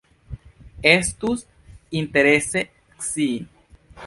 Estus 0.95 1.45
interese 1.91 2.69
scii. 2.99 3.47